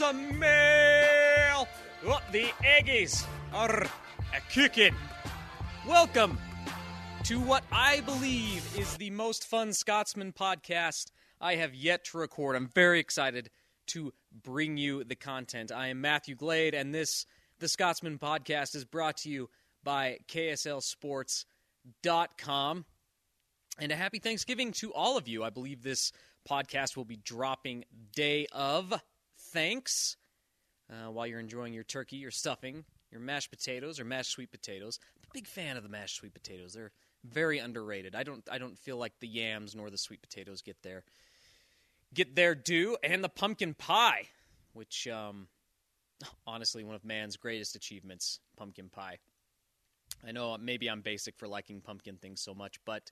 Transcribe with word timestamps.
Some 0.00 0.38
mail. 0.38 1.68
Oh, 2.06 2.22
the 2.32 2.46
Aggies 2.64 3.26
are 3.52 3.82
a 3.82 4.40
kicking. 4.50 4.94
Welcome 5.86 6.38
to 7.24 7.38
what 7.38 7.64
I 7.70 8.00
believe 8.00 8.66
is 8.78 8.96
the 8.96 9.10
most 9.10 9.44
fun 9.44 9.74
Scotsman 9.74 10.32
podcast 10.32 11.10
I 11.38 11.56
have 11.56 11.74
yet 11.74 12.06
to 12.06 12.16
record. 12.16 12.56
I'm 12.56 12.68
very 12.68 12.98
excited 12.98 13.50
to 13.88 14.14
bring 14.32 14.78
you 14.78 15.04
the 15.04 15.16
content. 15.16 15.70
I 15.70 15.88
am 15.88 16.00
Matthew 16.00 16.34
Glade, 16.34 16.74
and 16.74 16.94
this, 16.94 17.26
the 17.58 17.68
Scotsman 17.68 18.18
podcast, 18.18 18.74
is 18.74 18.86
brought 18.86 19.18
to 19.18 19.28
you 19.28 19.50
by 19.84 20.16
KSLSports.com. 20.28 22.86
And 23.78 23.92
a 23.92 23.96
happy 23.96 24.18
Thanksgiving 24.18 24.72
to 24.72 24.94
all 24.94 25.18
of 25.18 25.28
you. 25.28 25.44
I 25.44 25.50
believe 25.50 25.82
this 25.82 26.10
podcast 26.48 26.96
will 26.96 27.04
be 27.04 27.16
dropping 27.16 27.84
day 28.14 28.46
of 28.50 28.98
thanks 29.52 30.16
uh, 30.90 31.10
while 31.10 31.26
you're 31.26 31.40
enjoying 31.40 31.72
your 31.72 31.84
turkey, 31.84 32.16
your 32.16 32.30
stuffing, 32.30 32.84
your 33.10 33.20
mashed 33.20 33.50
potatoes 33.50 34.00
or 34.00 34.04
mashed 34.04 34.30
sweet 34.30 34.50
potatoes. 34.50 34.98
I'm 35.16 35.28
a 35.28 35.32
big 35.32 35.46
fan 35.46 35.76
of 35.76 35.82
the 35.82 35.88
mashed 35.88 36.16
sweet 36.16 36.34
potatoes. 36.34 36.72
They're 36.72 36.92
very 37.24 37.58
underrated. 37.58 38.14
I 38.14 38.22
don't 38.22 38.46
I 38.50 38.58
don't 38.58 38.78
feel 38.78 38.96
like 38.96 39.12
the 39.20 39.28
yams 39.28 39.74
nor 39.74 39.90
the 39.90 39.98
sweet 39.98 40.22
potatoes 40.22 40.62
get 40.62 40.82
their 40.82 41.04
get 42.14 42.34
their 42.34 42.54
due, 42.54 42.96
and 43.02 43.22
the 43.22 43.28
pumpkin 43.28 43.74
pie, 43.74 44.28
which 44.72 45.06
um, 45.08 45.48
honestly 46.46 46.84
one 46.84 46.94
of 46.94 47.04
man's 47.04 47.36
greatest 47.36 47.76
achievements, 47.76 48.40
pumpkin 48.56 48.88
pie. 48.88 49.18
I 50.26 50.32
know 50.32 50.56
maybe 50.58 50.88
I'm 50.88 51.02
basic 51.02 51.36
for 51.38 51.48
liking 51.48 51.80
pumpkin 51.80 52.16
things 52.16 52.40
so 52.40 52.52
much, 52.52 52.80
but 52.84 53.10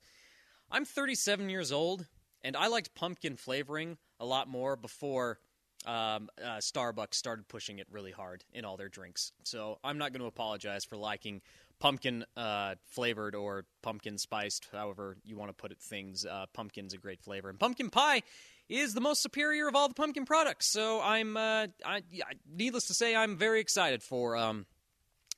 I'm 0.70 0.84
37 0.84 1.48
years 1.48 1.72
old, 1.72 2.06
and 2.42 2.56
I 2.56 2.66
liked 2.66 2.94
pumpkin 2.94 3.36
flavoring 3.36 3.98
a 4.20 4.26
lot 4.26 4.48
more 4.48 4.76
before 4.76 5.38
um, 5.86 6.28
uh, 6.42 6.58
Starbucks 6.58 7.14
started 7.14 7.48
pushing 7.48 7.78
it 7.78 7.86
really 7.90 8.12
hard 8.12 8.44
in 8.52 8.64
all 8.64 8.76
their 8.76 8.88
drinks. 8.88 9.32
So 9.44 9.78
I'm 9.84 9.98
not 9.98 10.12
going 10.12 10.20
to 10.20 10.26
apologize 10.26 10.84
for 10.84 10.96
liking 10.96 11.40
pumpkin 11.78 12.24
uh, 12.36 12.74
flavored 12.86 13.34
or 13.34 13.64
pumpkin 13.82 14.18
spiced, 14.18 14.66
however 14.72 15.16
you 15.24 15.36
want 15.36 15.50
to 15.50 15.54
put 15.54 15.70
it. 15.70 15.78
Things 15.78 16.26
uh, 16.26 16.46
pumpkin's 16.52 16.94
a 16.94 16.98
great 16.98 17.22
flavor, 17.22 17.48
and 17.48 17.58
pumpkin 17.58 17.90
pie 17.90 18.22
is 18.68 18.94
the 18.94 19.00
most 19.00 19.22
superior 19.22 19.68
of 19.68 19.74
all 19.74 19.88
the 19.88 19.94
pumpkin 19.94 20.24
products. 20.24 20.66
So 20.66 21.00
I'm, 21.00 21.36
uh, 21.36 21.68
I, 21.84 22.02
needless 22.50 22.88
to 22.88 22.94
say, 22.94 23.16
I'm 23.16 23.36
very 23.36 23.60
excited 23.60 24.02
for 24.02 24.36
um, 24.36 24.66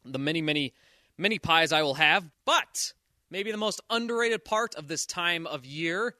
the 0.05 0.19
many, 0.19 0.43
many, 0.43 0.75
many 1.17 1.39
pies 1.39 1.73
I 1.73 1.83
will 1.83 1.95
have. 1.95 2.29
But 2.45 2.93
maybe 3.31 3.53
the 3.53 3.57
most 3.57 3.81
underrated 3.89 4.45
part 4.45 4.75
of 4.75 4.89
this 4.89 5.07
time 5.07 5.47
of 5.47 5.65
year, 5.65 6.17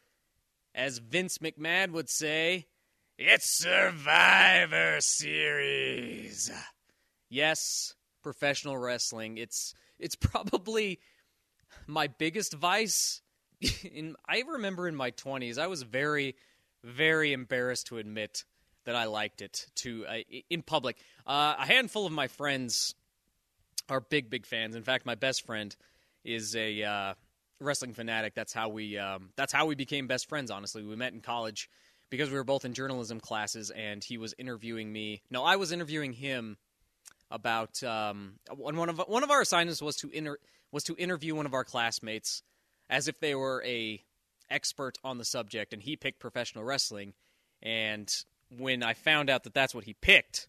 as 0.75 0.99
Vince 0.99 1.39
McMahon 1.39 1.91
would 1.91 2.09
say 2.09 2.67
it's 3.23 3.59
Survivor 3.59 4.97
Series. 5.01 6.51
Yes, 7.29 7.95
professional 8.23 8.79
wrestling. 8.79 9.37
It's 9.37 9.75
it's 9.99 10.17
probably 10.17 11.01
my 11.87 12.07
biggest 12.07 12.55
vice. 12.55 13.21
In 13.85 14.17
I 14.27 14.43
remember 14.49 14.89
in 14.89 14.97
my 14.97 15.11
20s, 15.11 15.59
I 15.59 15.67
was 15.67 15.83
very 15.83 16.35
very 16.83 17.35
embarrassed 17.35 17.89
to 17.89 17.99
admit 17.99 18.45
that 18.87 18.97
I 18.97 19.05
liked 19.05 19.43
it 19.43 19.67
to 19.77 20.07
uh, 20.07 20.17
in 20.49 20.63
public. 20.63 20.97
Uh, 21.27 21.57
a 21.59 21.67
handful 21.67 22.07
of 22.07 22.13
my 22.13 22.27
friends 22.27 22.95
are 23.91 24.01
big 24.01 24.31
big 24.31 24.47
fans. 24.47 24.75
In 24.75 24.83
fact, 24.83 25.05
my 25.05 25.15
best 25.15 25.45
friend 25.45 25.77
is 26.25 26.57
a 26.57 26.83
uh, 26.83 27.15
wrestling 27.61 27.93
fanatic. 27.93 28.35
That's 28.35 28.55
how 28.55 28.71
we 28.71 28.97
um, 28.97 29.29
that's 29.37 29.53
how 29.53 29.67
we 29.67 29.75
became 29.75 30.07
best 30.07 30.27
friends. 30.27 30.51
Honestly, 30.51 30.83
we 30.83 30.97
met 30.97 31.13
in 31.13 31.21
college 31.21 31.69
because 32.11 32.31
we 32.31 32.37
were 32.37 32.45
both 32.45 32.65
in 32.65 32.75
journalism 32.75 33.21
classes, 33.21 33.71
and 33.71 34.03
he 34.03 34.19
was 34.19 34.35
interviewing 34.39 34.93
me. 34.93 35.23
No, 35.31 35.45
I 35.45 35.57
was 35.57 35.73
interviewing 35.73 36.13
him 36.13 36.59
about 37.31 37.83
um, 37.85 38.35
one 38.55 38.89
of 38.89 38.99
one 39.07 39.23
of 39.23 39.31
our 39.31 39.41
assignments 39.41 39.81
was 39.81 39.97
to 39.97 40.11
inter, 40.11 40.37
was 40.73 40.85
to 40.85 40.97
interview 40.97 41.35
one 41.35 41.47
of 41.47 41.55
our 41.55 41.65
classmates 41.65 42.43
as 42.89 43.07
if 43.09 43.21
they 43.21 43.35
were 43.35 43.63
a 43.65 44.03
expert 44.51 44.99
on 45.05 45.19
the 45.19 45.25
subject, 45.25 45.73
and 45.73 45.83
he 45.83 45.97
picked 45.97 46.19
professional 46.19 46.65
wrestling. 46.65 47.15
And 47.63 48.13
when 48.59 48.83
I 48.83 48.95
found 48.95 49.31
out 49.31 49.45
that 49.45 49.55
that's 49.55 49.75
what 49.75 49.85
he 49.85 49.95
picked, 49.95 50.49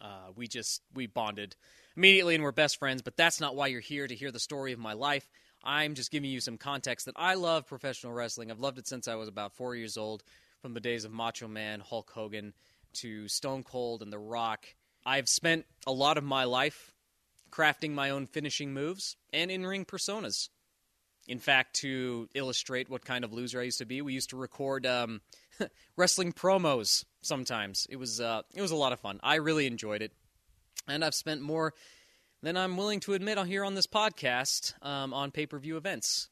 uh, 0.00 0.30
we 0.36 0.46
just 0.46 0.82
we 0.94 1.06
bonded 1.06 1.56
immediately 1.96 2.36
and 2.36 2.44
we're 2.44 2.52
best 2.52 2.78
friends. 2.78 3.02
But 3.02 3.16
that's 3.16 3.40
not 3.40 3.56
why 3.56 3.66
you're 3.66 3.80
here 3.80 4.06
to 4.06 4.14
hear 4.14 4.30
the 4.30 4.38
story 4.38 4.72
of 4.72 4.78
my 4.78 4.92
life. 4.92 5.28
I'm 5.64 5.94
just 5.94 6.10
giving 6.10 6.30
you 6.30 6.40
some 6.40 6.58
context 6.58 7.06
that 7.06 7.14
I 7.16 7.34
love 7.34 7.66
professional 7.66 8.12
wrestling. 8.12 8.50
I've 8.50 8.60
loved 8.60 8.78
it 8.78 8.86
since 8.86 9.08
I 9.08 9.16
was 9.16 9.28
about 9.28 9.54
four 9.54 9.74
years 9.74 9.96
old, 9.96 10.22
from 10.60 10.74
the 10.74 10.80
days 10.80 11.04
of 11.04 11.12
Macho 11.12 11.48
Man, 11.48 11.80
Hulk 11.80 12.10
Hogan, 12.10 12.52
to 12.94 13.28
Stone 13.28 13.64
Cold 13.64 14.02
and 14.02 14.12
The 14.12 14.18
Rock. 14.18 14.66
I've 15.06 15.28
spent 15.28 15.66
a 15.86 15.92
lot 15.92 16.18
of 16.18 16.24
my 16.24 16.44
life 16.44 16.94
crafting 17.50 17.92
my 17.92 18.10
own 18.10 18.26
finishing 18.26 18.72
moves 18.72 19.16
and 19.32 19.50
in 19.50 19.64
ring 19.64 19.84
personas. 19.84 20.48
In 21.26 21.38
fact, 21.38 21.76
to 21.76 22.28
illustrate 22.34 22.88
what 22.88 23.04
kind 23.04 23.24
of 23.24 23.32
loser 23.32 23.60
I 23.60 23.64
used 23.64 23.78
to 23.78 23.84
be, 23.84 24.00
we 24.00 24.14
used 24.14 24.30
to 24.30 24.36
record 24.36 24.86
um, 24.86 25.20
wrestling 25.96 26.32
promos 26.32 27.04
sometimes. 27.20 27.86
It 27.90 27.96
was 27.96 28.20
uh, 28.20 28.42
it 28.54 28.62
was 28.62 28.70
a 28.70 28.76
lot 28.76 28.92
of 28.92 29.00
fun. 29.00 29.20
I 29.22 29.36
really 29.36 29.66
enjoyed 29.66 30.00
it, 30.00 30.12
and 30.86 31.04
I've 31.04 31.14
spent 31.14 31.42
more 31.42 31.74
than 32.42 32.56
I'm 32.56 32.76
willing 32.76 33.00
to 33.00 33.14
admit 33.14 33.38
here 33.46 33.64
on 33.64 33.74
this 33.74 33.86
podcast 33.86 34.74
um, 34.84 35.12
on 35.12 35.30
pay 35.30 35.46
per 35.46 35.58
view 35.58 35.76
events. 35.76 36.28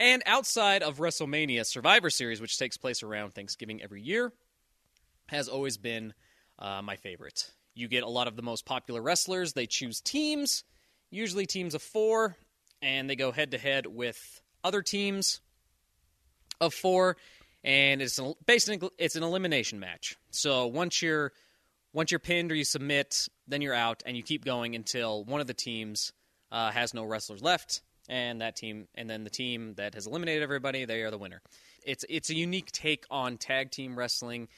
And 0.00 0.22
outside 0.26 0.82
of 0.82 0.98
WrestleMania, 0.98 1.66
Survivor 1.66 2.10
Series, 2.10 2.40
which 2.40 2.56
takes 2.56 2.76
place 2.76 3.02
around 3.02 3.34
Thanksgiving 3.34 3.82
every 3.82 4.00
year, 4.00 4.32
has 5.26 5.48
always 5.48 5.76
been 5.76 6.14
uh, 6.58 6.82
my 6.82 6.96
favorite. 6.96 7.50
You 7.74 7.88
get 7.88 8.04
a 8.04 8.08
lot 8.08 8.28
of 8.28 8.36
the 8.36 8.42
most 8.42 8.64
popular 8.64 9.02
wrestlers. 9.02 9.52
They 9.52 9.66
choose 9.66 10.00
teams, 10.00 10.64
usually 11.10 11.46
teams 11.46 11.74
of 11.74 11.82
four, 11.82 12.36
and 12.80 13.10
they 13.10 13.16
go 13.16 13.32
head 13.32 13.52
to 13.52 13.58
head 13.58 13.86
with 13.86 14.40
other 14.62 14.82
teams 14.82 15.40
of 16.60 16.74
four. 16.74 17.16
And 17.64 18.00
it's 18.00 18.18
an, 18.18 18.34
basically 18.46 18.88
it's 18.98 19.16
an 19.16 19.22
elimination 19.22 19.80
match. 19.80 20.16
So 20.30 20.68
once 20.68 21.02
you're 21.02 21.32
once 21.92 22.10
you're 22.10 22.18
pinned 22.18 22.52
or 22.52 22.54
you 22.54 22.64
submit, 22.64 23.28
then 23.46 23.62
you're 23.62 23.74
out, 23.74 24.02
and 24.06 24.16
you 24.16 24.22
keep 24.22 24.44
going 24.44 24.74
until 24.74 25.24
one 25.24 25.40
of 25.40 25.46
the 25.46 25.54
teams 25.54 26.12
uh, 26.52 26.70
has 26.70 26.94
no 26.94 27.04
wrestlers 27.04 27.42
left, 27.42 27.82
and 28.08 28.40
that 28.40 28.56
team, 28.56 28.88
and 28.94 29.08
then 29.08 29.24
the 29.24 29.30
team 29.30 29.74
that 29.74 29.94
has 29.94 30.06
eliminated 30.06 30.42
everybody, 30.42 30.84
they 30.84 31.02
are 31.02 31.10
the 31.10 31.18
winner. 31.18 31.40
It's 31.84 32.04
it's 32.08 32.30
a 32.30 32.34
unique 32.34 32.70
take 32.72 33.04
on 33.10 33.38
tag 33.38 33.70
team 33.70 33.98
wrestling. 33.98 34.48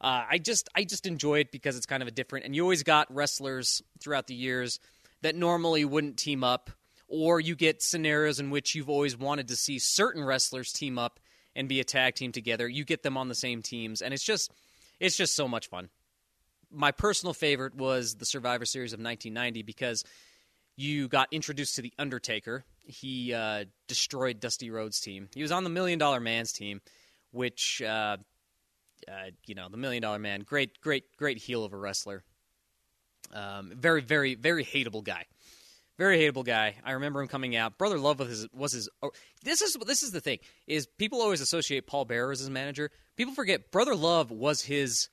Uh, 0.00 0.24
I 0.30 0.38
just 0.38 0.68
I 0.74 0.84
just 0.84 1.06
enjoy 1.06 1.40
it 1.40 1.52
because 1.52 1.76
it's 1.76 1.86
kind 1.86 2.02
of 2.02 2.08
a 2.08 2.12
different, 2.12 2.44
and 2.44 2.54
you 2.54 2.62
always 2.62 2.82
got 2.82 3.12
wrestlers 3.14 3.82
throughout 4.00 4.26
the 4.26 4.34
years 4.34 4.80
that 5.22 5.36
normally 5.36 5.84
wouldn't 5.84 6.16
team 6.16 6.42
up, 6.42 6.70
or 7.06 7.38
you 7.38 7.54
get 7.54 7.82
scenarios 7.82 8.40
in 8.40 8.50
which 8.50 8.74
you've 8.74 8.90
always 8.90 9.16
wanted 9.16 9.48
to 9.48 9.56
see 9.56 9.78
certain 9.78 10.24
wrestlers 10.24 10.72
team 10.72 10.98
up, 10.98 11.20
and 11.54 11.68
be 11.68 11.80
a 11.80 11.84
tag 11.84 12.14
team 12.14 12.32
together. 12.32 12.68
You 12.68 12.84
get 12.84 13.02
them 13.02 13.16
on 13.16 13.28
the 13.28 13.34
same 13.34 13.62
teams, 13.62 14.02
and 14.02 14.12
it's 14.12 14.24
just 14.24 14.50
it's 14.98 15.16
just 15.16 15.36
so 15.36 15.46
much 15.46 15.68
fun. 15.68 15.88
My 16.72 16.92
personal 16.92 17.34
favorite 17.34 17.74
was 17.74 18.14
the 18.14 18.24
Survivor 18.24 18.64
Series 18.64 18.92
of 18.92 18.98
1990 18.98 19.62
because 19.62 20.04
you 20.76 21.08
got 21.08 21.28
introduced 21.30 21.76
to 21.76 21.82
the 21.82 21.92
Undertaker. 21.98 22.64
He 22.84 23.34
uh, 23.34 23.66
destroyed 23.88 24.40
Dusty 24.40 24.70
Rhodes' 24.70 25.00
team. 25.00 25.28
He 25.34 25.42
was 25.42 25.52
on 25.52 25.64
the 25.64 25.70
Million 25.70 25.98
Dollar 25.98 26.20
Man's 26.20 26.52
team, 26.52 26.80
which 27.30 27.82
uh, 27.82 28.16
uh, 29.08 29.30
you 29.46 29.54
know 29.54 29.68
the 29.68 29.76
Million 29.76 30.02
Dollar 30.02 30.18
Man, 30.18 30.40
great, 30.40 30.80
great, 30.80 31.16
great 31.16 31.38
heel 31.38 31.64
of 31.64 31.72
a 31.72 31.76
wrestler. 31.76 32.24
Um, 33.32 33.72
very, 33.74 34.00
very, 34.00 34.34
very 34.34 34.64
hateable 34.64 35.04
guy. 35.04 35.26
Very 35.98 36.18
hateable 36.18 36.44
guy. 36.44 36.76
I 36.84 36.92
remember 36.92 37.20
him 37.20 37.28
coming 37.28 37.54
out. 37.54 37.78
Brother 37.78 37.98
Love 37.98 38.18
was 38.18 38.28
his. 38.28 38.48
Was 38.52 38.72
his 38.72 38.88
oh, 39.02 39.10
this 39.44 39.60
is 39.60 39.76
this 39.86 40.02
is 40.02 40.10
the 40.10 40.20
thing 40.20 40.38
is 40.66 40.86
people 40.86 41.20
always 41.20 41.40
associate 41.40 41.86
Paul 41.86 42.06
Bearer 42.06 42.32
as 42.32 42.40
his 42.40 42.50
manager. 42.50 42.90
People 43.16 43.34
forget 43.34 43.70
Brother 43.70 43.94
Love 43.94 44.30
was 44.30 44.62
his 44.62 45.08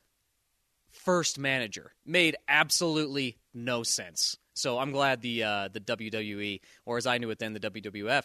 first 0.91 1.39
manager. 1.39 1.94
Made 2.06 2.36
absolutely 2.47 3.38
no 3.53 3.83
sense. 3.83 4.38
So 4.53 4.77
I'm 4.77 4.91
glad 4.91 5.21
the 5.21 5.44
uh, 5.44 5.69
the 5.69 5.80
WWE, 5.80 6.62
or 6.86 6.97
as 6.97 7.07
I 7.07 7.18
knew 7.18 7.30
it 7.30 7.39
then, 7.39 7.53
the 7.53 7.59
WWF, 7.59 8.24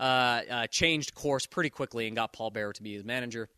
uh, 0.00 0.02
uh, 0.02 0.66
changed 0.68 1.14
course 1.14 1.46
pretty 1.46 1.70
quickly 1.70 2.06
and 2.06 2.16
got 2.16 2.32
Paul 2.32 2.50
Bearer 2.50 2.72
to 2.72 2.82
be 2.82 2.94
his 2.94 3.04
manager. 3.04 3.48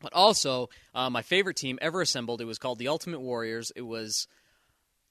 But 0.00 0.12
also, 0.12 0.68
uh, 0.94 1.08
my 1.10 1.22
favorite 1.22 1.56
team 1.56 1.78
ever 1.80 2.00
assembled. 2.00 2.40
It 2.40 2.46
was 2.46 2.58
called 2.58 2.78
the 2.78 2.88
Ultimate 2.88 3.20
Warriors. 3.20 3.70
It 3.74 3.82
was 3.82 4.26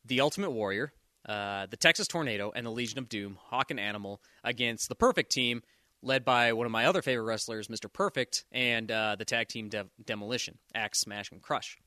the 0.05 0.21
Ultimate 0.21 0.51
Warrior, 0.51 0.93
uh, 1.27 1.67
the 1.67 1.77
Texas 1.77 2.07
Tornado, 2.07 2.51
and 2.53 2.65
the 2.65 2.71
Legion 2.71 2.99
of 2.99 3.09
Doom, 3.09 3.37
Hawk 3.49 3.71
and 3.71 3.79
Animal, 3.79 4.21
against 4.43 4.89
the 4.89 4.95
Perfect 4.95 5.31
Team, 5.31 5.63
led 6.01 6.25
by 6.25 6.53
one 6.53 6.65
of 6.65 6.71
my 6.71 6.85
other 6.85 7.01
favorite 7.01 7.23
wrestlers, 7.23 7.69
Mr. 7.69 7.91
Perfect, 7.91 8.45
and 8.51 8.91
uh, 8.91 9.15
the 9.17 9.25
tag 9.25 9.47
team 9.47 9.69
De- 9.69 9.87
Demolition, 10.03 10.57
Axe, 10.75 10.99
Smash, 10.99 11.31
and 11.31 11.41
Crush. 11.41 11.77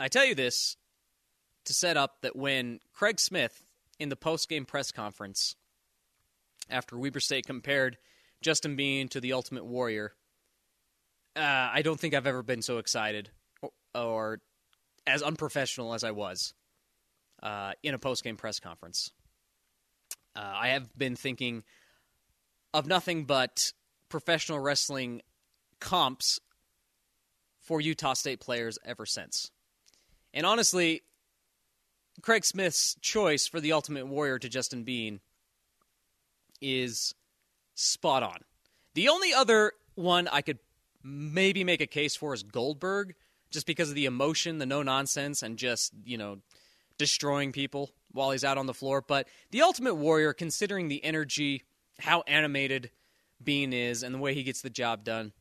I 0.00 0.08
tell 0.08 0.24
you 0.24 0.34
this 0.34 0.76
to 1.64 1.74
set 1.74 1.96
up 1.96 2.22
that 2.22 2.36
when 2.36 2.80
Craig 2.92 3.18
Smith, 3.20 3.64
in 3.98 4.08
the 4.08 4.16
post-game 4.16 4.64
press 4.64 4.92
conference, 4.92 5.56
after 6.70 6.96
Weber 6.96 7.20
State 7.20 7.46
compared 7.46 7.98
Justin 8.40 8.76
Bean 8.76 9.08
to 9.08 9.20
the 9.20 9.32
Ultimate 9.32 9.64
Warrior, 9.64 10.12
uh, 11.34 11.40
I 11.72 11.82
don't 11.82 11.98
think 11.98 12.14
I've 12.14 12.26
ever 12.26 12.42
been 12.42 12.62
so 12.62 12.78
excited 12.78 13.30
or, 13.60 13.70
or 13.94 14.40
as 15.06 15.22
unprofessional 15.22 15.94
as 15.94 16.04
I 16.04 16.12
was 16.12 16.54
uh, 17.42 17.72
in 17.82 17.94
a 17.94 17.98
post 17.98 18.22
game 18.22 18.36
press 18.36 18.60
conference. 18.60 19.10
Uh, 20.36 20.52
I 20.54 20.68
have 20.68 20.96
been 20.96 21.16
thinking 21.16 21.64
of 22.72 22.86
nothing 22.86 23.24
but 23.24 23.72
professional 24.08 24.60
wrestling 24.60 25.22
comps 25.80 26.38
for 27.60 27.80
Utah 27.80 28.14
State 28.14 28.40
players 28.40 28.78
ever 28.84 29.04
since. 29.04 29.50
And 30.32 30.44
honestly, 30.46 31.02
Craig 32.22 32.44
Smith's 32.44 32.96
choice 33.00 33.46
for 33.46 33.60
the 33.60 33.72
Ultimate 33.72 34.06
Warrior 34.06 34.38
to 34.40 34.48
Justin 34.48 34.84
Bean 34.84 35.20
is 36.60 37.14
spot 37.74 38.22
on. 38.22 38.38
The 38.94 39.08
only 39.08 39.32
other 39.32 39.72
one 39.94 40.28
I 40.28 40.40
could 40.40 40.58
maybe 41.02 41.64
make 41.64 41.80
a 41.80 41.86
case 41.86 42.16
for 42.16 42.34
is 42.34 42.42
Goldberg, 42.42 43.14
just 43.50 43.66
because 43.66 43.88
of 43.88 43.94
the 43.94 44.06
emotion, 44.06 44.58
the 44.58 44.66
no 44.66 44.82
nonsense, 44.82 45.42
and 45.42 45.56
just, 45.56 45.92
you 46.04 46.18
know, 46.18 46.38
destroying 46.98 47.52
people 47.52 47.90
while 48.12 48.32
he's 48.32 48.44
out 48.44 48.58
on 48.58 48.66
the 48.66 48.74
floor. 48.74 49.00
But 49.00 49.28
the 49.50 49.62
Ultimate 49.62 49.94
Warrior, 49.94 50.32
considering 50.32 50.88
the 50.88 51.02
energy, 51.04 51.62
how 52.00 52.22
animated 52.26 52.90
Bean 53.42 53.72
is, 53.72 54.02
and 54.02 54.14
the 54.14 54.18
way 54.18 54.34
he 54.34 54.42
gets 54.42 54.60
the 54.60 54.70
job 54.70 55.04
done, 55.04 55.32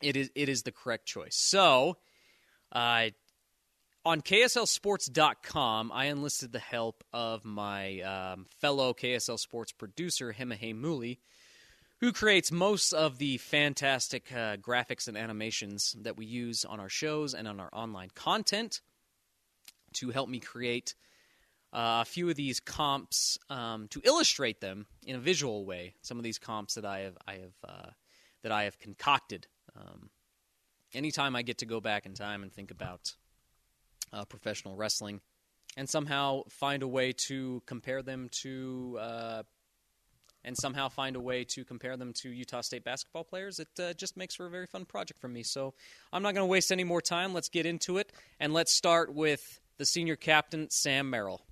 it 0.00 0.16
is 0.16 0.30
it 0.34 0.48
is 0.48 0.62
the 0.62 0.72
correct 0.72 1.06
choice. 1.06 1.36
So, 1.36 1.98
uh, 2.72 3.10
on 4.04 4.20
KSLSports.com, 4.20 5.90
I 5.92 6.06
enlisted 6.06 6.52
the 6.52 6.58
help 6.58 7.02
of 7.12 7.44
my 7.44 8.00
um, 8.00 8.46
fellow 8.60 8.92
KSL 8.92 9.38
Sports 9.38 9.72
producer, 9.72 10.34
Hemahe 10.38 10.74
Muli, 10.76 11.20
who 12.00 12.12
creates 12.12 12.52
most 12.52 12.92
of 12.92 13.16
the 13.16 13.38
fantastic 13.38 14.30
uh, 14.30 14.56
graphics 14.56 15.08
and 15.08 15.16
animations 15.16 15.96
that 16.02 16.18
we 16.18 16.26
use 16.26 16.66
on 16.66 16.80
our 16.80 16.90
shows 16.90 17.32
and 17.32 17.48
on 17.48 17.60
our 17.60 17.70
online 17.72 18.10
content 18.14 18.82
to 19.94 20.10
help 20.10 20.28
me 20.28 20.38
create 20.38 20.94
uh, 21.72 22.02
a 22.02 22.04
few 22.04 22.28
of 22.28 22.36
these 22.36 22.60
comps 22.60 23.38
um, 23.48 23.88
to 23.88 24.02
illustrate 24.04 24.60
them 24.60 24.86
in 25.06 25.16
a 25.16 25.20
visual 25.20 25.64
way. 25.64 25.94
Some 26.02 26.18
of 26.18 26.24
these 26.24 26.38
comps 26.38 26.74
that 26.74 26.84
I 26.84 27.00
have, 27.00 27.16
I 27.26 27.32
have, 27.32 27.54
uh, 27.66 27.90
that 28.42 28.52
I 28.52 28.64
have 28.64 28.78
concocted. 28.78 29.46
Um, 29.74 30.10
anytime 30.92 31.34
I 31.34 31.42
get 31.42 31.58
to 31.58 31.66
go 31.66 31.80
back 31.80 32.04
in 32.04 32.12
time 32.12 32.42
and 32.42 32.52
think 32.52 32.70
about 32.70 33.14
uh, 34.14 34.24
professional 34.24 34.76
wrestling, 34.76 35.20
and 35.76 35.88
somehow 35.88 36.42
find 36.48 36.82
a 36.82 36.88
way 36.88 37.12
to 37.12 37.62
compare 37.66 38.02
them 38.02 38.28
to, 38.42 38.96
uh, 39.00 39.42
and 40.44 40.56
somehow 40.56 40.88
find 40.88 41.16
a 41.16 41.20
way 41.20 41.44
to 41.44 41.64
compare 41.64 41.96
them 41.96 42.12
to 42.12 42.30
Utah 42.30 42.60
State 42.60 42.84
basketball 42.84 43.24
players, 43.24 43.58
it 43.58 43.68
uh, 43.80 43.92
just 43.94 44.16
makes 44.16 44.34
for 44.36 44.46
a 44.46 44.50
very 44.50 44.66
fun 44.66 44.84
project 44.84 45.20
for 45.20 45.28
me. 45.28 45.42
So 45.42 45.74
I'm 46.12 46.22
not 46.22 46.34
going 46.34 46.46
to 46.46 46.50
waste 46.50 46.70
any 46.70 46.84
more 46.84 47.02
time. 47.02 47.34
Let's 47.34 47.48
get 47.48 47.66
into 47.66 47.98
it, 47.98 48.12
and 48.38 48.52
let's 48.52 48.72
start 48.72 49.12
with 49.12 49.60
the 49.78 49.84
senior 49.84 50.16
captain, 50.16 50.70
Sam 50.70 51.10
Merrill. 51.10 51.42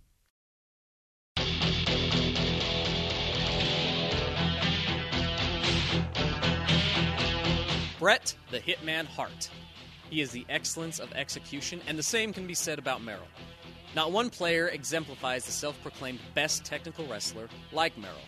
Bret 7.99 8.35
the 8.51 8.59
Hitman 8.59 9.07
Hart. 9.07 9.49
He 10.13 10.21
is 10.21 10.31
the 10.31 10.45
excellence 10.51 10.99
of 10.99 11.11
execution, 11.15 11.81
and 11.87 11.99
the 11.99 12.03
same 12.03 12.35
can 12.35 12.47
be 12.47 12.53
said 12.53 12.79
about 12.79 13.03
Merrill. 13.03 13.27
Not 13.97 14.13
one 14.13 14.29
player 14.29 14.69
exemplifies 14.69 15.47
the 15.47 15.53
self 15.53 15.81
proclaimed 15.81 16.19
best 16.35 16.67
technical 16.67 17.07
wrestler 17.07 17.49
like 17.73 17.97
Merrill. 17.97 18.19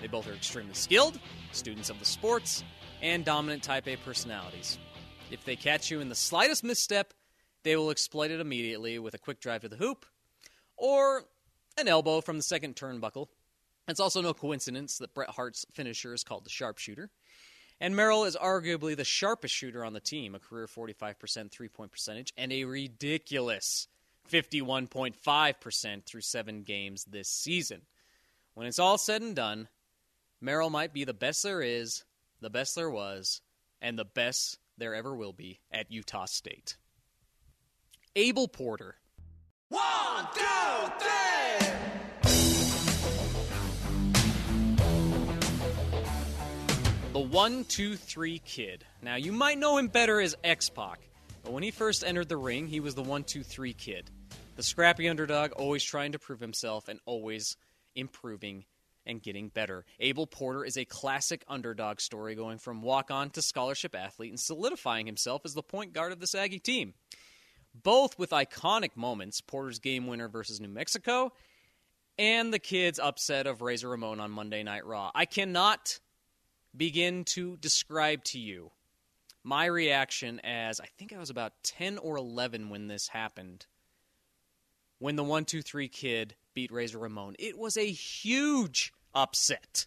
They 0.00 0.06
both 0.06 0.26
are 0.26 0.32
extremely 0.32 0.72
skilled, 0.72 1.20
students 1.52 1.90
of 1.90 1.98
the 1.98 2.06
sports, 2.06 2.64
and 3.02 3.26
dominant 3.26 3.62
type 3.62 3.86
A 3.88 3.96
personalities. 3.96 4.78
If 5.30 5.44
they 5.44 5.54
catch 5.54 5.90
you 5.90 6.00
in 6.00 6.08
the 6.08 6.14
slightest 6.14 6.64
misstep, 6.64 7.12
they 7.62 7.76
will 7.76 7.90
exploit 7.90 8.30
it 8.30 8.40
immediately 8.40 8.98
with 8.98 9.12
a 9.12 9.18
quick 9.18 9.38
drive 9.38 9.60
to 9.60 9.68
the 9.68 9.76
hoop 9.76 10.06
or 10.78 11.24
an 11.76 11.88
elbow 11.88 12.22
from 12.22 12.38
the 12.38 12.42
second 12.42 12.74
turnbuckle. 12.74 13.26
It's 13.86 14.00
also 14.00 14.22
no 14.22 14.32
coincidence 14.32 14.96
that 14.96 15.12
Bret 15.12 15.28
Hart's 15.28 15.66
finisher 15.74 16.14
is 16.14 16.24
called 16.24 16.46
the 16.46 16.50
sharpshooter. 16.50 17.10
And 17.80 17.94
Merrill 17.94 18.24
is 18.24 18.36
arguably 18.36 18.96
the 18.96 19.04
sharpest 19.04 19.54
shooter 19.54 19.84
on 19.84 19.92
the 19.92 20.00
team, 20.00 20.34
a 20.34 20.38
career 20.38 20.66
45% 20.66 21.50
three 21.50 21.68
point 21.68 21.92
percentage, 21.92 22.32
and 22.36 22.52
a 22.52 22.64
ridiculous 22.64 23.86
51.5% 24.30 26.04
through 26.04 26.20
seven 26.20 26.62
games 26.62 27.04
this 27.04 27.28
season. 27.28 27.82
When 28.54 28.66
it's 28.66 28.78
all 28.80 28.98
said 28.98 29.22
and 29.22 29.36
done, 29.36 29.68
Merrill 30.40 30.70
might 30.70 30.92
be 30.92 31.04
the 31.04 31.14
best 31.14 31.42
there 31.42 31.62
is, 31.62 32.04
the 32.40 32.50
best 32.50 32.74
there 32.74 32.90
was, 32.90 33.40
and 33.80 33.98
the 33.98 34.04
best 34.04 34.58
there 34.76 34.94
ever 34.94 35.14
will 35.14 35.32
be 35.32 35.60
at 35.70 35.90
Utah 35.90 36.26
State. 36.26 36.76
Abel 38.16 38.48
Porter. 38.48 38.96
One, 39.68 40.26
two, 40.34 40.90
three. 40.98 41.97
The 47.18 47.24
123 47.24 48.38
Kid. 48.38 48.84
Now, 49.02 49.16
you 49.16 49.32
might 49.32 49.58
know 49.58 49.76
him 49.76 49.88
better 49.88 50.20
as 50.20 50.36
X 50.44 50.70
Pac, 50.70 51.00
but 51.42 51.52
when 51.52 51.64
he 51.64 51.72
first 51.72 52.04
entered 52.04 52.28
the 52.28 52.36
ring, 52.36 52.68
he 52.68 52.78
was 52.78 52.94
the 52.94 53.00
123 53.00 53.72
Kid. 53.72 54.08
The 54.54 54.62
scrappy 54.62 55.08
underdog, 55.08 55.50
always 55.50 55.82
trying 55.82 56.12
to 56.12 56.20
prove 56.20 56.38
himself 56.38 56.86
and 56.86 57.00
always 57.06 57.56
improving 57.96 58.66
and 59.04 59.20
getting 59.20 59.48
better. 59.48 59.84
Abel 59.98 60.28
Porter 60.28 60.64
is 60.64 60.76
a 60.76 60.84
classic 60.84 61.42
underdog 61.48 61.98
story 61.98 62.36
going 62.36 62.58
from 62.58 62.82
walk 62.82 63.10
on 63.10 63.30
to 63.30 63.42
scholarship 63.42 63.96
athlete 63.96 64.30
and 64.30 64.38
solidifying 64.38 65.06
himself 65.06 65.42
as 65.44 65.54
the 65.54 65.62
point 65.64 65.92
guard 65.92 66.12
of 66.12 66.20
the 66.20 66.38
Aggie 66.38 66.60
team 66.60 66.94
both 67.82 68.16
with 68.16 68.30
iconic 68.30 68.96
moments 68.96 69.40
Porter's 69.40 69.80
game 69.80 70.06
winner 70.06 70.28
versus 70.28 70.60
New 70.60 70.68
Mexico 70.68 71.32
and 72.16 72.54
the 72.54 72.60
kids' 72.60 73.00
upset 73.00 73.48
of 73.48 73.60
Razor 73.60 73.88
Ramon 73.88 74.20
on 74.20 74.30
Monday 74.30 74.62
Night 74.62 74.86
Raw. 74.86 75.10
I 75.16 75.24
cannot 75.24 75.98
begin 76.76 77.24
to 77.34 77.56
describe 77.56 78.24
to 78.24 78.38
you 78.38 78.70
my 79.44 79.66
reaction 79.66 80.40
as 80.44 80.80
I 80.80 80.86
think 80.98 81.12
I 81.12 81.18
was 81.18 81.30
about 81.30 81.52
10 81.64 81.98
or 81.98 82.16
11 82.16 82.68
when 82.68 82.88
this 82.88 83.08
happened. 83.08 83.66
When 84.98 85.16
the 85.16 85.22
123 85.22 85.88
kid 85.88 86.34
beat 86.54 86.72
Razor 86.72 86.98
Ramon. 86.98 87.36
It 87.38 87.56
was 87.56 87.76
a 87.76 87.86
huge 87.86 88.92
upset. 89.14 89.86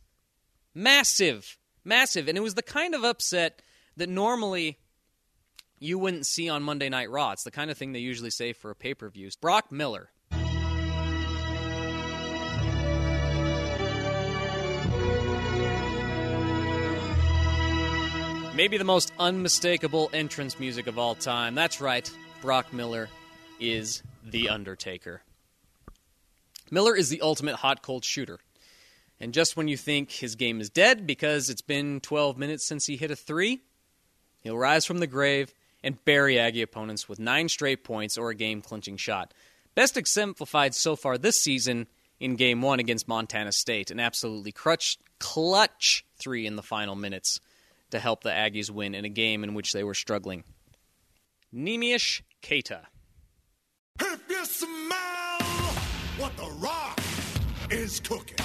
Massive. 0.74 1.58
Massive. 1.84 2.28
And 2.28 2.38
it 2.38 2.42
was 2.42 2.56
the 2.56 2.62
kind 2.62 2.96
of 2.96 3.04
upset 3.04 3.62
that 3.98 4.10
normally 4.10 4.80
you 5.80 6.00
wouldn't 6.00 6.26
see 6.26 6.48
on 6.48 6.64
Monday 6.64 6.88
Night 6.88 7.10
Raw. 7.10 7.32
It's 7.32 7.44
the 7.44 7.52
kind 7.52 7.70
of 7.70 7.78
thing 7.78 7.92
they 7.92 8.00
usually 8.00 8.30
say 8.30 8.54
for 8.54 8.72
a 8.72 8.76
pay 8.76 8.94
per 8.94 9.10
view. 9.10 9.30
Brock 9.42 9.72
Miller. 9.72 10.12
Maybe 18.62 18.78
the 18.78 18.84
most 18.84 19.12
unmistakable 19.18 20.12
entrance 20.14 20.60
music 20.60 20.86
of 20.86 21.00
all 21.00 21.16
time. 21.16 21.56
That's 21.56 21.82
right, 21.82 22.08
Brock 22.44 22.72
Miller 22.72 23.10
is 23.60 24.04
The 24.24 24.50
Undertaker. 24.50 25.24
Miller 26.70 26.96
is 26.96 27.10
the 27.10 27.22
ultimate 27.22 27.56
hot 27.56 27.82
cold 27.82 28.06
shooter. 28.06 28.38
And 29.20 29.34
just 29.34 29.58
when 29.58 29.68
you 29.68 29.78
think 29.78 30.12
his 30.12 30.36
game 30.36 30.62
is 30.62 30.70
dead 30.70 31.08
because 31.08 31.50
it's 31.50 31.64
been 31.64 32.02
12 32.02 32.38
minutes 32.38 32.64
since 32.64 32.86
he 32.86 32.98
hit 32.98 33.10
a 33.10 33.16
three, 33.16 33.62
he'll 34.42 34.60
rise 34.60 34.86
from 34.86 35.00
the 35.00 35.08
grave 35.08 35.56
and 35.84 36.06
bury 36.06 36.38
Aggie 36.38 36.62
opponents 36.62 37.10
with 37.10 37.18
nine 37.18 37.50
straight 37.50 37.84
points 37.84 38.16
or 38.16 38.30
a 38.30 38.36
game 38.36 38.62
clinching 38.62 38.98
shot. 38.98 39.34
Best 39.74 39.98
exemplified 39.98 40.76
so 40.76 40.96
far 40.96 41.18
this 41.18 41.42
season 41.42 41.88
in 42.20 42.36
game 42.36 42.62
one 42.62 42.80
against 42.80 43.08
Montana 43.08 43.54
State, 43.54 43.90
an 43.90 44.00
absolutely 44.00 44.52
clutch, 44.52 45.00
clutch 45.18 46.06
three 46.20 46.46
in 46.46 46.58
the 46.58 46.62
final 46.62 46.94
minutes 46.94 47.40
to 47.92 48.00
help 48.00 48.24
the 48.24 48.30
Aggies 48.30 48.70
win 48.70 48.96
in 48.96 49.06
a 49.06 49.10
game 49.10 49.44
in 49.44 49.54
which 49.54 49.74
they 49.74 49.84
were 49.84 49.94
struggling. 49.94 50.44
Neemias 51.54 52.22
Queta. 52.42 52.88
If 54.00 54.22
you 54.30 54.46
smell 54.46 55.42
what 56.18 56.36
the 56.38 56.50
rock 56.60 57.00
is 57.70 58.00
cooking. 58.00 58.38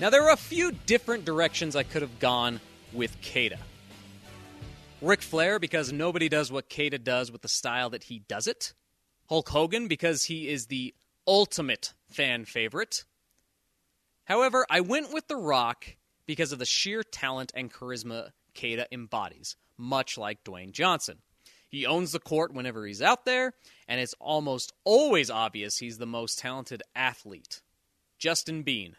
Now, 0.00 0.10
there 0.10 0.24
are 0.24 0.32
a 0.32 0.36
few 0.36 0.72
different 0.86 1.24
directions 1.24 1.76
I 1.76 1.84
could 1.84 2.02
have 2.02 2.18
gone 2.18 2.60
with 2.92 3.16
Queta. 3.22 3.58
Ric 5.00 5.22
Flair, 5.22 5.58
because 5.58 5.92
nobody 5.92 6.28
does 6.28 6.50
what 6.50 6.68
Queta 6.68 6.98
does 6.98 7.30
with 7.30 7.42
the 7.42 7.48
style 7.48 7.90
that 7.90 8.04
he 8.04 8.20
does 8.20 8.46
it. 8.46 8.72
Hulk 9.28 9.48
Hogan, 9.48 9.88
because 9.88 10.24
he 10.24 10.48
is 10.48 10.66
the 10.66 10.94
ultimate 11.26 11.94
fan 12.08 12.44
favorite. 12.44 13.04
However, 14.24 14.66
I 14.70 14.80
went 14.80 15.12
with 15.12 15.28
The 15.28 15.36
Rock 15.36 15.96
because 16.26 16.52
of 16.52 16.58
the 16.58 16.66
sheer 16.66 17.02
talent 17.02 17.52
and 17.54 17.72
charisma 17.72 18.30
Queta 18.54 18.86
embodies, 18.92 19.56
much 19.76 20.16
like 20.16 20.44
Dwayne 20.44 20.72
Johnson. 20.72 21.18
He 21.68 21.86
owns 21.86 22.12
the 22.12 22.20
court 22.20 22.52
whenever 22.52 22.86
he's 22.86 23.00
out 23.00 23.24
there, 23.24 23.54
and 23.88 23.98
it's 23.98 24.14
almost 24.20 24.72
always 24.84 25.30
obvious 25.30 25.78
he's 25.78 25.98
the 25.98 26.06
most 26.06 26.38
talented 26.38 26.82
athlete. 26.94 27.62
Justin 28.18 28.62
Bean. 28.62 28.96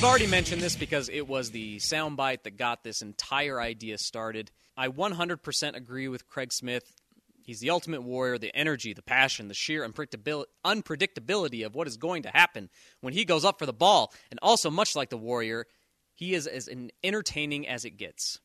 We've 0.00 0.08
already 0.08 0.28
mentioned 0.28 0.62
this 0.62 0.76
because 0.76 1.10
it 1.10 1.28
was 1.28 1.50
the 1.50 1.76
soundbite 1.76 2.44
that 2.44 2.56
got 2.56 2.82
this 2.82 3.02
entire 3.02 3.60
idea 3.60 3.98
started. 3.98 4.50
I 4.74 4.88
100% 4.88 5.76
agree 5.76 6.08
with 6.08 6.26
Craig 6.26 6.54
Smith. 6.54 6.96
He's 7.44 7.60
the 7.60 7.68
ultimate 7.68 8.02
warrior, 8.02 8.38
the 8.38 8.50
energy, 8.56 8.94
the 8.94 9.02
passion, 9.02 9.48
the 9.48 9.54
sheer 9.54 9.86
unpredictability 9.86 11.66
of 11.66 11.74
what 11.74 11.86
is 11.86 11.98
going 11.98 12.22
to 12.22 12.30
happen 12.30 12.70
when 13.02 13.12
he 13.12 13.26
goes 13.26 13.44
up 13.44 13.58
for 13.58 13.66
the 13.66 13.74
ball. 13.74 14.10
And 14.30 14.40
also, 14.40 14.70
much 14.70 14.96
like 14.96 15.10
the 15.10 15.18
warrior, 15.18 15.66
he 16.14 16.32
is 16.32 16.46
as 16.46 16.66
entertaining 17.04 17.68
as 17.68 17.84
it 17.84 17.98
gets. 17.98 18.40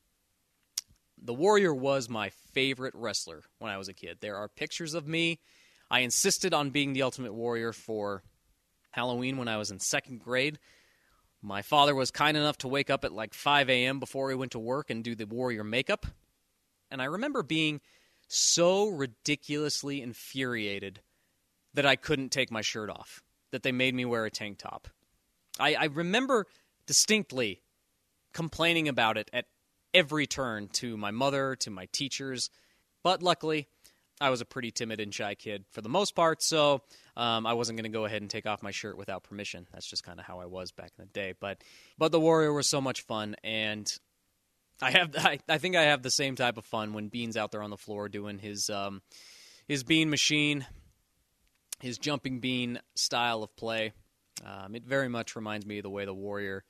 The 1.17 1.33
warrior 1.33 1.73
was 1.73 2.09
my 2.09 2.31
favorite 2.51 2.95
wrestler 2.97 3.43
when 3.59 3.71
I 3.71 3.77
was 3.77 3.87
a 3.87 3.93
kid. 3.93 4.17
There 4.19 4.35
are 4.35 4.49
pictures 4.49 4.93
of 4.93 5.07
me. 5.07 5.39
I 5.89 6.01
insisted 6.01 6.53
on 6.53 6.71
being 6.71 6.91
the 6.91 7.03
ultimate 7.03 7.33
warrior 7.33 7.71
for 7.71 8.23
Halloween 8.91 9.37
when 9.37 9.47
I 9.47 9.55
was 9.55 9.71
in 9.71 9.79
second 9.79 10.19
grade. 10.19 10.59
My 11.45 11.61
father 11.61 11.93
was 11.93 12.09
kind 12.09 12.35
enough 12.35 12.57
to 12.59 12.67
wake 12.67 12.89
up 12.89 13.05
at 13.05 13.13
like 13.13 13.35
5 13.35 13.69
a.m. 13.69 13.99
before 13.99 14.29
he 14.29 14.35
went 14.35 14.53
to 14.53 14.59
work 14.59 14.89
and 14.89 15.03
do 15.03 15.13
the 15.13 15.27
warrior 15.27 15.63
makeup. 15.63 16.07
And 16.89 17.03
I 17.03 17.05
remember 17.05 17.43
being 17.43 17.81
so 18.27 18.89
ridiculously 18.89 20.01
infuriated 20.01 21.01
that 21.75 21.85
I 21.85 21.97
couldn't 21.97 22.31
take 22.31 22.51
my 22.51 22.61
shirt 22.61 22.89
off, 22.89 23.21
that 23.51 23.61
they 23.61 23.71
made 23.71 23.93
me 23.93 24.05
wear 24.05 24.25
a 24.25 24.31
tank 24.31 24.57
top. 24.57 24.87
I, 25.59 25.75
I 25.75 25.85
remember 25.85 26.47
distinctly 26.87 27.61
complaining 28.33 28.87
about 28.87 29.15
it 29.15 29.29
at 29.31 29.45
every 29.93 30.25
turn 30.25 30.67
to 30.69 30.97
my 30.97 31.11
mother, 31.11 31.55
to 31.57 31.69
my 31.69 31.87
teachers, 31.91 32.49
but 33.03 33.21
luckily 33.21 33.67
I 34.21 34.29
was 34.29 34.39
a 34.39 34.45
pretty 34.45 34.71
timid 34.71 35.01
and 35.01 35.13
shy 35.13 35.35
kid 35.35 35.65
for 35.71 35.81
the 35.81 35.89
most 35.89 36.15
part, 36.15 36.41
so 36.41 36.81
um, 37.17 37.45
I 37.45 37.53
wasn't 37.53 37.77
going 37.77 37.91
to 37.91 37.95
go 37.95 38.05
ahead 38.05 38.21
and 38.21 38.29
take 38.29 38.45
off 38.45 38.63
my 38.63 38.71
shirt 38.71 38.97
without 38.97 39.23
permission. 39.23 39.67
That's 39.73 39.87
just 39.87 40.03
kind 40.03 40.19
of 40.19 40.25
how 40.25 40.39
I 40.39 40.45
was 40.45 40.71
back 40.71 40.91
in 40.97 41.03
the 41.03 41.11
day. 41.11 41.33
But 41.39 41.61
but 41.97 42.11
the 42.11 42.19
Warrior 42.19 42.53
was 42.53 42.69
so 42.69 42.79
much 42.79 43.01
fun, 43.01 43.35
and 43.43 43.91
I 44.81 44.91
have 44.91 45.15
I, 45.17 45.39
I 45.49 45.57
think 45.57 45.75
I 45.75 45.83
have 45.83 46.01
the 46.01 46.11
same 46.11 46.35
type 46.35 46.57
of 46.57 46.65
fun 46.65 46.93
when 46.93 47.09
Bean's 47.09 47.37
out 47.37 47.51
there 47.51 47.63
on 47.63 47.69
the 47.69 47.77
floor 47.77 48.07
doing 48.07 48.39
his 48.39 48.69
um, 48.69 49.01
his 49.67 49.83
bean 49.83 50.09
machine, 50.09 50.65
his 51.81 51.97
jumping 51.97 52.39
bean 52.39 52.79
style 52.95 53.43
of 53.43 53.55
play. 53.57 53.91
Um, 54.45 54.75
it 54.75 54.85
very 54.85 55.09
much 55.09 55.35
reminds 55.35 55.65
me 55.65 55.79
of 55.79 55.83
the 55.83 55.89
way 55.89 56.05
the 56.05 56.13
Warrior 56.13 56.63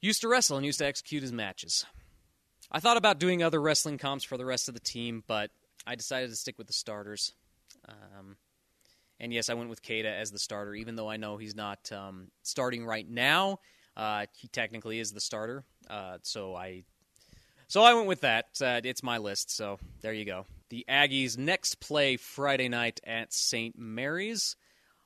used 0.00 0.22
to 0.22 0.28
wrestle 0.28 0.56
and 0.56 0.66
used 0.66 0.78
to 0.78 0.86
execute 0.86 1.22
his 1.22 1.32
matches. 1.32 1.84
I 2.72 2.80
thought 2.80 2.96
about 2.96 3.18
doing 3.18 3.42
other 3.42 3.60
wrestling 3.60 3.98
comps 3.98 4.24
for 4.24 4.36
the 4.36 4.44
rest 4.44 4.68
of 4.68 4.74
the 4.74 4.80
team, 4.80 5.24
but 5.26 5.50
I 5.86 5.94
decided 5.94 6.30
to 6.30 6.36
stick 6.36 6.58
with 6.58 6.66
the 6.66 6.72
starters. 6.72 7.32
Um, 7.88 8.36
and 9.18 9.32
yes, 9.32 9.50
I 9.50 9.54
went 9.54 9.70
with 9.70 9.82
Queta 9.82 10.10
as 10.10 10.30
the 10.30 10.38
starter, 10.38 10.74
even 10.74 10.96
though 10.96 11.08
I 11.08 11.16
know 11.16 11.36
he's 11.36 11.54
not 11.54 11.90
um, 11.92 12.28
starting 12.42 12.84
right 12.84 13.08
now. 13.08 13.58
Uh, 13.96 14.26
he 14.36 14.48
technically 14.48 14.98
is 14.98 15.12
the 15.12 15.20
starter, 15.20 15.64
uh, 15.90 16.18
so 16.22 16.54
I 16.54 16.84
so 17.68 17.82
I 17.82 17.92
went 17.94 18.06
with 18.06 18.22
that. 18.22 18.46
Uh, 18.60 18.80
it's 18.82 19.02
my 19.02 19.18
list, 19.18 19.54
so 19.54 19.78
there 20.00 20.12
you 20.12 20.24
go. 20.24 20.46
The 20.70 20.84
Aggies 20.88 21.36
next 21.36 21.80
play 21.80 22.16
Friday 22.16 22.68
night 22.68 23.00
at 23.04 23.32
St. 23.32 23.78
Mary's. 23.78 24.56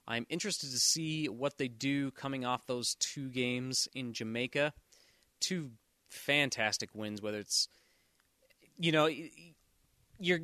I'm 0.07 0.27
interested 0.29 0.71
to 0.71 0.79
see 0.79 1.27
what 1.29 1.59
they 1.59 1.69
do 1.69 2.11
coming 2.11 2.45
off 2.45 2.67
those 2.67 2.95
two 3.01 3.31
games 3.31 3.89
in 3.95 4.13
Jamaica. 4.13 4.73
Two 5.41 5.73
fantastic 6.11 6.91
wins, 6.95 7.21
whether 7.21 7.39
it's 7.39 7.69
you 8.79 8.93
know 8.93 9.09
you're 10.19 10.41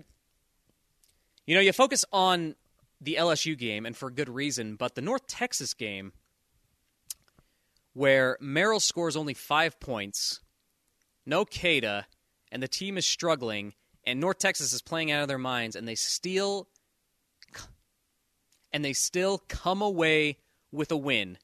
you 1.50 1.56
know, 1.56 1.62
you 1.62 1.72
focus 1.72 2.04
on 2.12 2.54
the 3.00 3.16
LSU 3.18 3.58
game, 3.58 3.84
and 3.84 3.96
for 3.96 4.08
good 4.08 4.28
reason, 4.28 4.76
but 4.76 4.94
the 4.94 5.00
North 5.00 5.26
Texas 5.26 5.74
game, 5.74 6.12
where 7.92 8.38
Merrill 8.40 8.78
scores 8.78 9.16
only 9.16 9.34
five 9.34 9.80
points, 9.80 10.38
no 11.26 11.44
Queta, 11.44 12.06
and 12.52 12.62
the 12.62 12.68
team 12.68 12.96
is 12.96 13.04
struggling, 13.04 13.74
and 14.06 14.20
North 14.20 14.38
Texas 14.38 14.72
is 14.72 14.80
playing 14.80 15.10
out 15.10 15.22
of 15.22 15.28
their 15.28 15.38
minds, 15.38 15.74
and 15.74 15.88
they 15.88 15.96
still 15.96 16.68
and 18.72 18.84
they 18.84 18.92
still 18.92 19.42
come 19.48 19.82
away 19.82 20.38
with 20.70 20.92
a 20.92 20.96
win. 20.96 21.36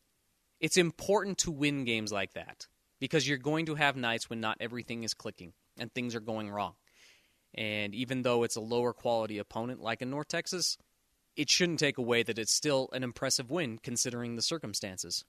It's 0.60 0.76
important 0.76 1.38
to 1.38 1.50
win 1.50 1.84
games 1.84 2.12
like 2.12 2.34
that 2.34 2.68
because 3.00 3.28
you're 3.28 3.38
going 3.38 3.66
to 3.66 3.74
have 3.74 3.96
nights 3.96 4.30
when 4.30 4.40
not 4.40 4.58
everything 4.60 5.02
is 5.02 5.14
clicking 5.14 5.52
and 5.76 5.92
things 5.92 6.14
are 6.14 6.20
going 6.20 6.48
wrong. 6.48 6.74
And 7.56 7.94
even 7.94 8.22
though 8.22 8.42
it's 8.42 8.56
a 8.56 8.60
lower 8.60 8.92
quality 8.92 9.38
opponent 9.38 9.80
like 9.80 10.02
in 10.02 10.10
North 10.10 10.28
Texas, 10.28 10.76
it 11.36 11.50
shouldn't 11.50 11.78
take 11.78 11.98
away 11.98 12.22
that 12.22 12.38
it's 12.38 12.52
still 12.52 12.88
an 12.92 13.02
impressive 13.02 13.50
win 13.50 13.78
considering 13.82 14.36
the 14.36 14.42
circumstances. 14.42 15.24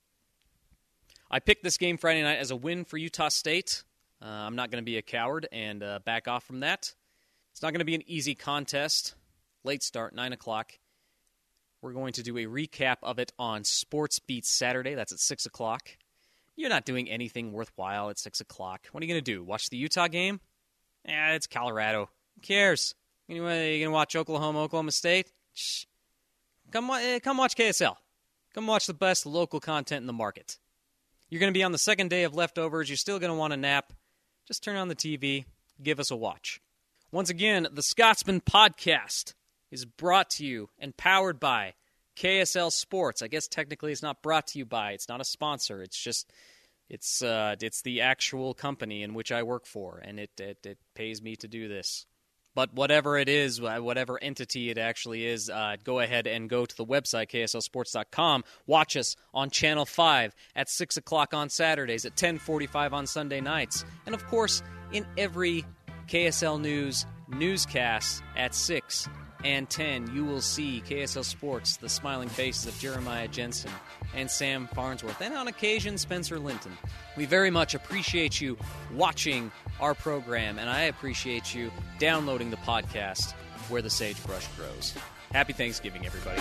I 1.30 1.40
picked 1.40 1.62
this 1.62 1.76
game 1.76 1.98
Friday 1.98 2.22
night 2.22 2.38
as 2.38 2.50
a 2.50 2.56
win 2.56 2.84
for 2.84 2.96
Utah 2.96 3.28
State. 3.28 3.84
Uh, 4.22 4.26
I'm 4.26 4.56
not 4.56 4.70
going 4.70 4.82
to 4.82 4.86
be 4.86 4.96
a 4.96 5.02
coward 5.02 5.46
and 5.52 5.82
uh, 5.82 6.00
back 6.04 6.26
off 6.26 6.44
from 6.44 6.60
that. 6.60 6.94
It's 7.52 7.62
not 7.62 7.72
going 7.72 7.80
to 7.80 7.84
be 7.84 7.94
an 7.94 8.02
easy 8.06 8.34
contest. 8.34 9.14
Late 9.64 9.82
start, 9.82 10.14
9 10.14 10.32
o'clock. 10.32 10.72
We're 11.82 11.92
going 11.92 12.14
to 12.14 12.22
do 12.22 12.36
a 12.38 12.46
recap 12.46 12.96
of 13.02 13.18
it 13.18 13.32
on 13.38 13.64
Sports 13.64 14.18
Beats 14.18 14.50
Saturday. 14.50 14.94
That's 14.94 15.12
at 15.12 15.20
6 15.20 15.46
o'clock. 15.46 15.90
You're 16.56 16.70
not 16.70 16.84
doing 16.84 17.08
anything 17.08 17.52
worthwhile 17.52 18.10
at 18.10 18.18
6 18.18 18.40
o'clock. 18.40 18.86
What 18.90 19.02
are 19.02 19.06
you 19.06 19.12
going 19.12 19.24
to 19.24 19.32
do? 19.32 19.44
Watch 19.44 19.70
the 19.70 19.76
Utah 19.76 20.08
game? 20.08 20.40
Yeah, 21.04 21.34
it's 21.34 21.46
Colorado. 21.46 22.10
Who 22.38 22.46
cares? 22.46 22.94
Anyway, 23.28 23.76
you 23.76 23.84
gonna 23.84 23.92
watch 23.92 24.14
Oklahoma, 24.14 24.60
Oklahoma 24.62 24.92
State? 24.92 25.32
Shh. 25.54 25.86
Come, 26.70 26.88
eh, 26.90 27.18
come 27.18 27.36
watch 27.36 27.56
KSL. 27.56 27.96
Come 28.54 28.68
watch 28.68 28.86
the 28.86 28.94
best 28.94 29.26
local 29.26 29.58
content 29.58 30.02
in 30.02 30.06
the 30.06 30.12
market. 30.12 30.56
You're 31.28 31.40
gonna 31.40 31.50
be 31.50 31.64
on 31.64 31.72
the 31.72 31.78
second 31.78 32.10
day 32.10 32.22
of 32.22 32.36
leftovers. 32.36 32.88
You're 32.88 32.96
still 32.96 33.18
gonna 33.18 33.34
want 33.34 33.54
a 33.54 33.56
nap. 33.56 33.92
Just 34.46 34.62
turn 34.62 34.76
on 34.76 34.86
the 34.86 34.94
TV. 34.94 35.46
Give 35.82 35.98
us 35.98 36.12
a 36.12 36.16
watch. 36.16 36.60
Once 37.10 37.28
again, 37.28 37.66
the 37.72 37.82
Scotsman 37.82 38.40
podcast 38.40 39.34
is 39.72 39.84
brought 39.84 40.30
to 40.30 40.46
you 40.46 40.70
and 40.78 40.96
powered 40.96 41.40
by 41.40 41.74
KSL 42.14 42.70
Sports. 42.70 43.20
I 43.20 43.26
guess 43.26 43.48
technically 43.48 43.90
it's 43.90 44.02
not 44.02 44.22
brought 44.22 44.46
to 44.48 44.60
you 44.60 44.64
by. 44.64 44.92
It's 44.92 45.08
not 45.08 45.20
a 45.20 45.24
sponsor. 45.24 45.82
It's 45.82 46.00
just 46.00 46.32
it's 46.88 47.20
uh, 47.20 47.56
it's 47.60 47.82
the 47.82 48.00
actual 48.00 48.54
company 48.54 49.02
in 49.02 49.12
which 49.12 49.32
I 49.32 49.42
work 49.42 49.66
for, 49.66 50.00
and 50.04 50.20
it, 50.20 50.30
it, 50.38 50.64
it 50.64 50.78
pays 50.94 51.20
me 51.20 51.34
to 51.36 51.48
do 51.48 51.66
this. 51.66 52.06
But 52.54 52.74
whatever 52.74 53.16
it 53.16 53.28
is, 53.28 53.60
whatever 53.60 54.18
entity 54.20 54.70
it 54.70 54.78
actually 54.78 55.26
is, 55.26 55.48
uh, 55.48 55.76
go 55.84 56.00
ahead 56.00 56.26
and 56.26 56.48
go 56.48 56.66
to 56.66 56.76
the 56.76 56.84
website 56.84 57.28
kslsports.com. 57.30 58.44
Watch 58.66 58.96
us 58.96 59.16
on 59.32 59.50
Channel 59.50 59.86
Five 59.86 60.34
at 60.56 60.68
six 60.68 60.96
o'clock 60.96 61.34
on 61.34 61.50
Saturdays, 61.50 62.04
at 62.04 62.16
ten 62.16 62.38
forty-five 62.38 62.92
on 62.92 63.06
Sunday 63.06 63.40
nights, 63.40 63.84
and 64.06 64.14
of 64.14 64.26
course 64.26 64.62
in 64.92 65.06
every 65.16 65.64
KSL 66.08 66.60
News 66.60 67.06
newscast 67.28 68.22
at 68.36 68.54
6 68.54 69.08
and 69.44 69.68
10, 69.70 70.14
you 70.14 70.24
will 70.24 70.40
see 70.40 70.82
KSL 70.88 71.24
Sports, 71.24 71.76
the 71.76 71.88
smiling 71.88 72.28
faces 72.28 72.66
of 72.66 72.78
Jeremiah 72.80 73.28
Jensen 73.28 73.70
and 74.14 74.28
Sam 74.28 74.68
Farnsworth, 74.74 75.20
and 75.20 75.34
on 75.34 75.46
occasion, 75.46 75.96
Spencer 75.96 76.38
Linton. 76.38 76.76
We 77.16 77.24
very 77.24 77.50
much 77.50 77.74
appreciate 77.74 78.40
you 78.40 78.56
watching 78.94 79.52
our 79.80 79.94
program, 79.94 80.58
and 80.58 80.68
I 80.68 80.82
appreciate 80.82 81.54
you 81.54 81.70
downloading 81.98 82.50
the 82.50 82.56
podcast 82.58 83.32
where 83.68 83.82
the 83.82 83.90
sagebrush 83.90 84.46
grows. 84.56 84.94
Happy 85.32 85.52
Thanksgiving, 85.52 86.06
everybody. 86.06 86.40